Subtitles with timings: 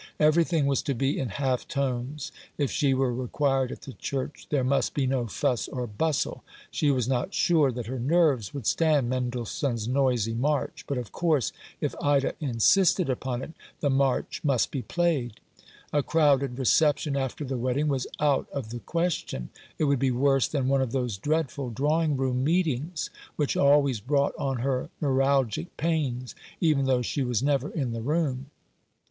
[0.19, 2.31] Everything was to be in half tones.
[2.57, 6.43] If she were required at the church, there must be no fuss or bustle.
[6.71, 11.51] She was not sure that her nerves would stand Mendelssohn's noisy march; but, of course,
[11.79, 15.33] if Ida insisted upon it, the march must be played.
[15.93, 19.49] A crowded reception after the wedding was out of the question.
[19.77, 24.33] It would be worse than one of those dreadful drawing room meetings, which always brought
[24.35, 28.47] on her neuralgic pains, even though she was never in the room.